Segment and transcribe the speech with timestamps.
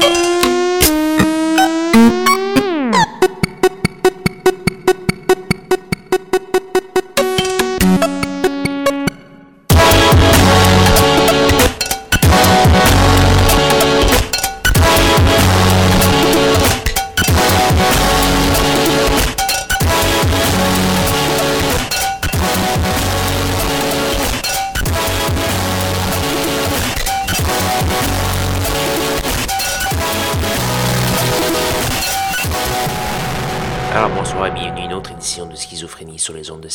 [0.00, 0.49] sur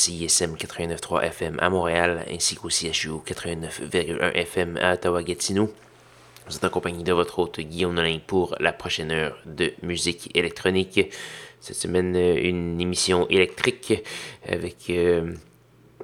[0.06, 5.74] CISM 89.3 FM à Montréal ainsi qu'au CHU 89.1 FM à Ottawa-Gatineau.
[6.48, 10.30] Vous êtes en compagnie de votre hôte Guillaume Nolin pour la prochaine heure de musique
[10.38, 11.12] électronique.
[11.60, 14.04] Cette semaine, une émission électrique
[14.48, 15.34] avec euh,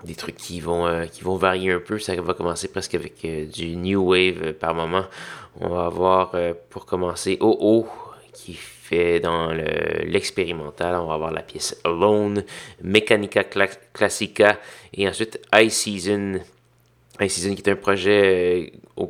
[0.04, 2.00] des trucs qui vont, euh, qui vont varier un peu.
[2.00, 5.06] Ça va commencer presque avec euh, du new wave par moment.
[5.60, 6.36] On va avoir
[6.72, 7.86] pour commencer OO
[8.34, 8.58] qui
[9.22, 9.52] dans
[10.04, 10.96] l'expérimental.
[10.96, 12.44] on va avoir la pièce Alone,
[12.82, 14.60] Mechanica Classica
[14.94, 16.40] et ensuite Ice Season.
[17.20, 19.06] Ice Season qui est un projet euh,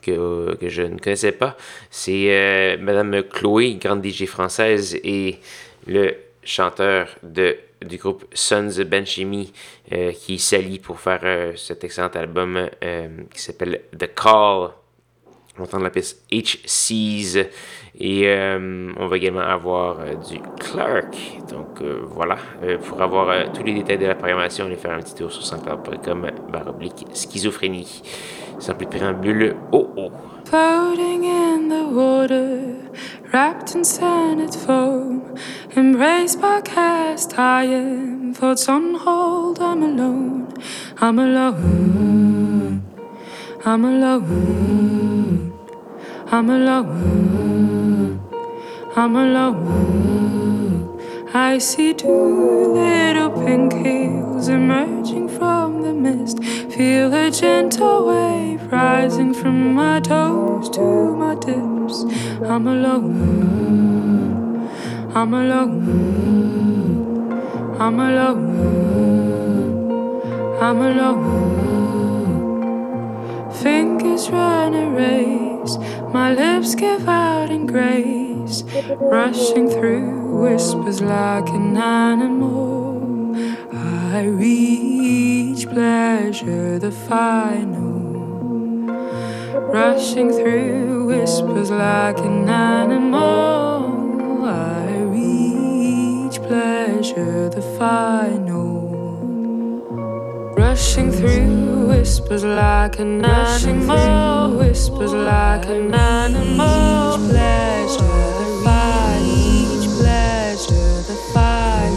[0.00, 1.56] que, que, je ne connaissais pas.
[1.90, 5.38] C'est euh, Madame Chloé, grande DJ française, et
[5.86, 9.52] le chanteur de, du groupe Sons Benchimi
[9.92, 12.68] euh, qui s'allie pour faire cet excellent album
[13.32, 14.70] qui s'appelle The Call.
[15.54, 17.38] On va entendre la pièce HC's.
[17.98, 21.14] Et euh, on va également avoir euh, du Clark.
[21.50, 22.38] Donc euh, voilà,
[22.84, 26.26] pour avoir tous les détails de la programmation, allez faire un petit tour sur SoundCloud.com
[26.50, 28.02] baroblique schizophrénie.
[28.58, 30.10] Sans plus de préambule, oh oh!
[30.44, 32.76] Floating in the water,
[33.32, 35.22] wrapped in sanded foam,
[35.76, 39.58] embraced by cast iron, thoughts on hold.
[39.60, 40.48] I'm alone,
[41.00, 42.82] I'm alone,
[43.64, 45.52] I'm alone,
[46.30, 47.41] I'm alone.
[48.94, 51.00] I'm alone.
[51.32, 56.44] I see two little pink heels emerging from the mist.
[56.44, 62.04] Feel a gentle wave rising from my toes to my tips.
[62.44, 64.68] I'm alone.
[65.14, 65.88] I'm alone.
[67.80, 69.00] I'm alone.
[70.60, 71.30] I'm alone.
[73.54, 75.78] Fingers run a race.
[76.12, 78.21] My lips give out in grace
[78.60, 83.34] rushing through whispers like an animal.
[83.72, 88.02] I reach pleasure, the final.
[89.72, 94.44] Rushing through whispers like an animal.
[94.44, 98.91] I reach pleasure, the final.
[100.54, 107.14] Rushing through whispers like an animal, whispers like an animal.
[107.14, 110.66] Each pleasure, the fire, each pledge
[111.08, 111.90] the fire.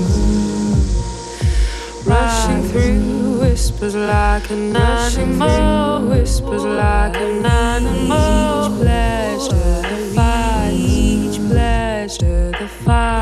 [2.06, 8.66] Rushing through whispers like an animal, whispers like an animal.
[8.66, 13.16] Each pleasure, the fire, each pledge the fire.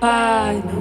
[0.00, 0.79] Fire.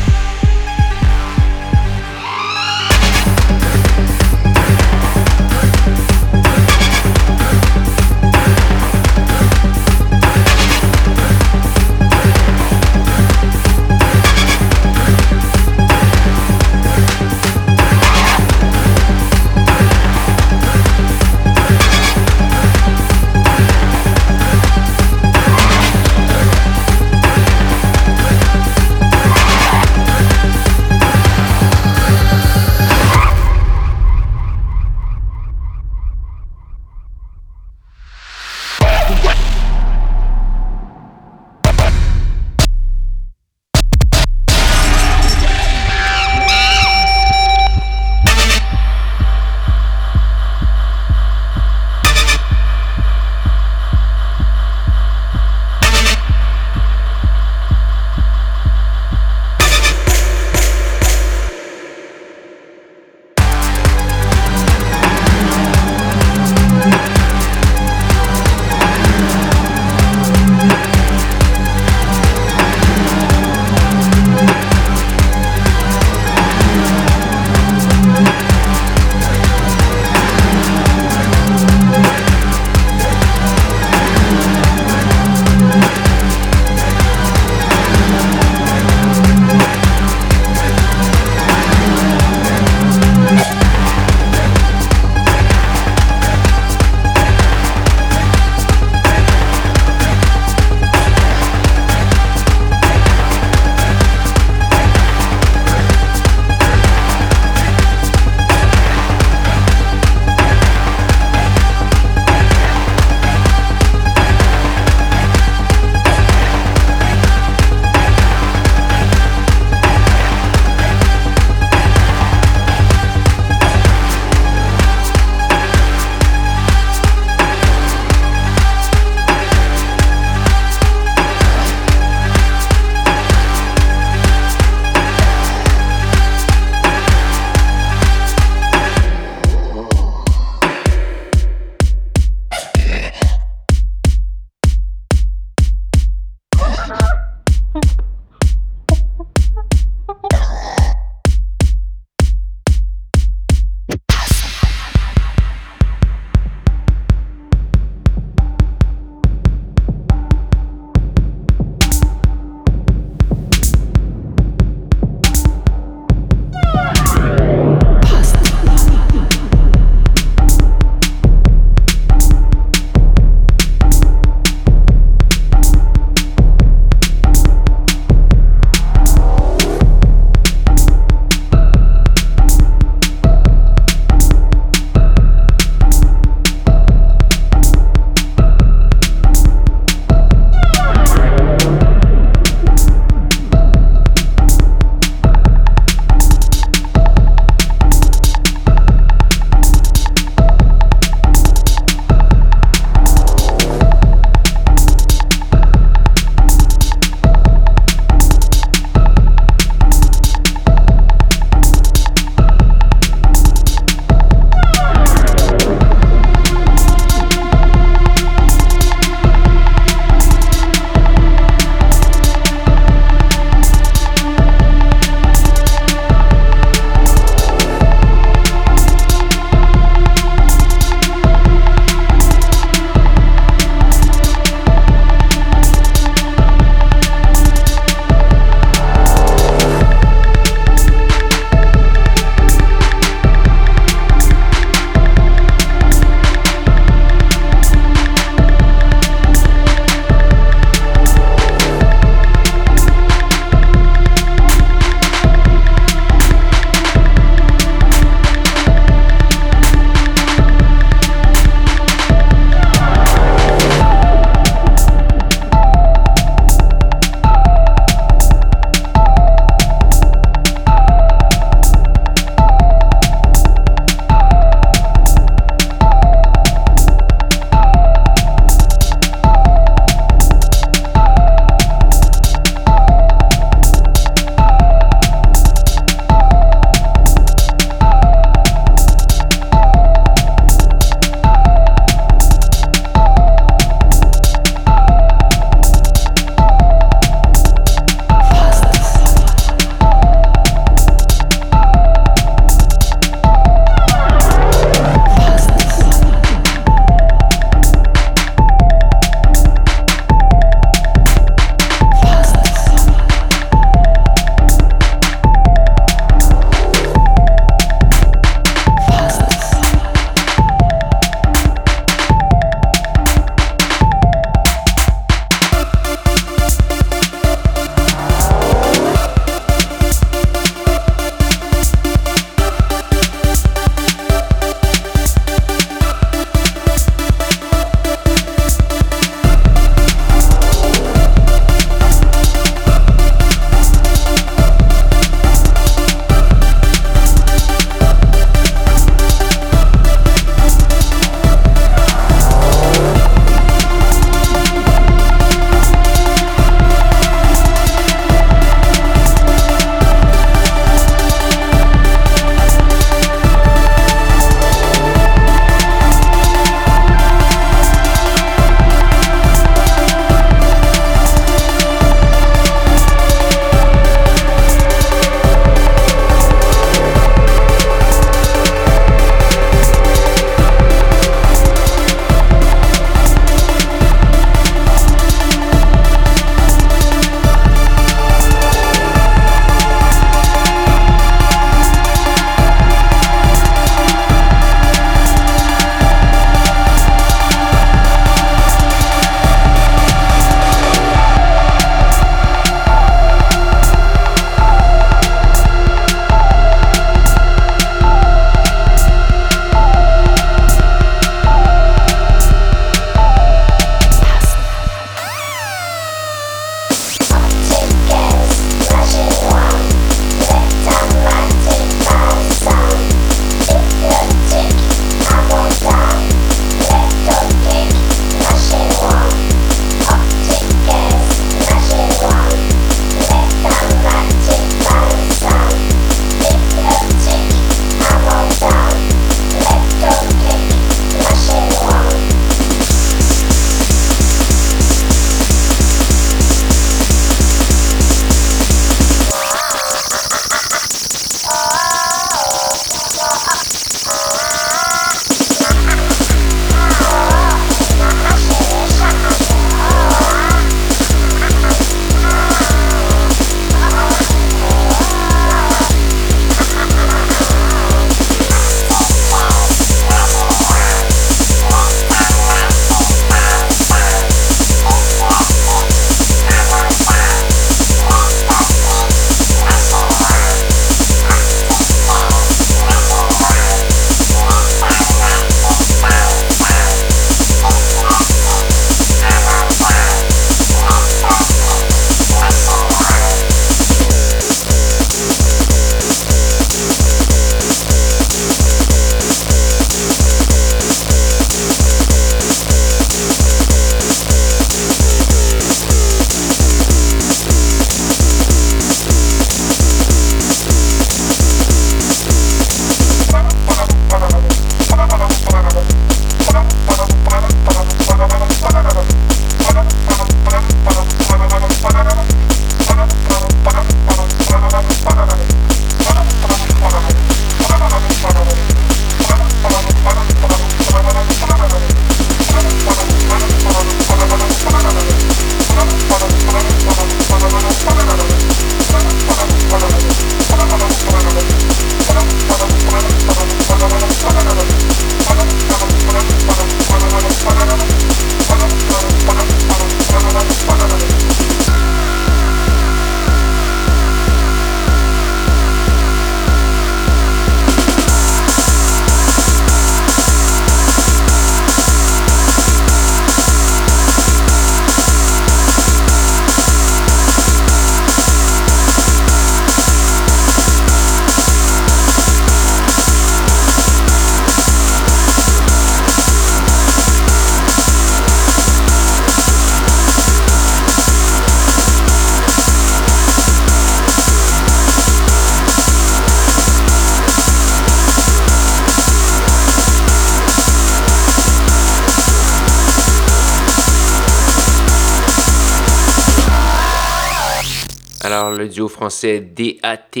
[598.80, 600.00] Français DAT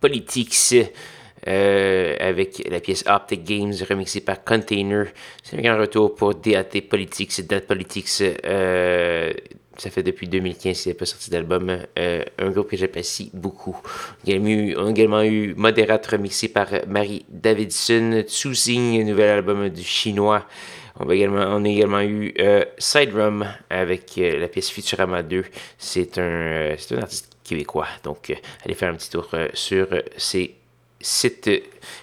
[0.00, 0.74] Politics.
[1.48, 5.06] Euh, avec la pièce Optic Games remixée par Container.
[5.42, 8.22] C'est un grand retour pour DAT Politics, DAT Politics.
[8.44, 9.32] Euh,
[9.78, 11.78] ça fait depuis 2015 qu'il n'a pas sorti d'album.
[11.98, 13.80] Euh, un groupe que j'apprécie beaucoup.
[14.28, 18.24] On a également eu Moderate remixé par Marie Davidson.
[18.26, 20.46] Tsusing, nouvel album du chinois.
[20.98, 25.44] On, a également eu euh, Siderum avec la pièce Futurama 2.
[25.78, 27.88] C'est un, un artiste québécois.
[28.04, 28.32] Donc,
[28.64, 30.56] allez faire un petit tour sur ces
[31.00, 31.50] site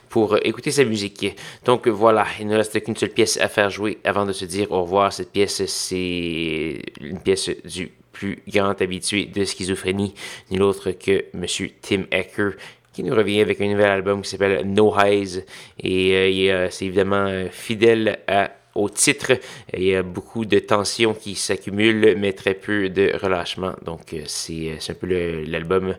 [0.09, 1.35] pour écouter sa musique.
[1.65, 4.71] Donc voilà, il ne reste qu'une seule pièce à faire jouer avant de se dire
[4.71, 5.13] au revoir.
[5.13, 10.15] Cette pièce, c'est une pièce du plus grand habitué de schizophrénie,
[10.49, 12.51] nul autre que Monsieur Tim Ecker,
[12.91, 15.43] qui nous revient avec un nouvel album qui s'appelle No Highs.
[15.79, 19.33] Et euh, c'est évidemment euh, fidèle à au titre.
[19.73, 23.73] Il y a beaucoup de tensions qui s'accumulent, mais très peu de relâchement.
[23.83, 25.07] Donc, euh, c'est un peu
[25.45, 25.95] l'album.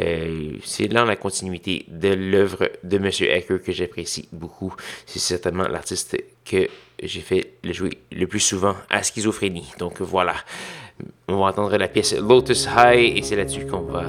[0.00, 3.10] Euh, c'est dans la continuité de l'œuvre de M.
[3.20, 4.74] Ecker que j'apprécie beaucoup.
[5.06, 6.68] C'est certainement l'artiste que
[7.02, 9.70] j'ai fait le jouer le plus souvent à schizophrénie.
[9.78, 10.34] Donc, voilà.
[11.28, 14.04] On va entendre la pièce Lotus High et c'est là-dessus qu'on va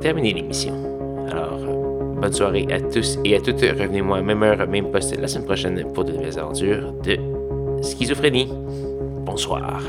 [0.00, 1.26] terminer l'émission.
[1.28, 1.75] Alors,
[2.20, 3.60] Bonne soirée à tous et à toutes.
[3.60, 7.18] Revenez-moi à même heure, même poste la semaine prochaine pour de nouvelles aventures de
[7.82, 8.48] schizophrénie.
[9.24, 9.82] Bonsoir.